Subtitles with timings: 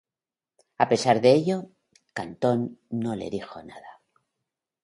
[0.83, 1.57] A pesar de ello,
[2.15, 4.01] Catón no le dijo nada.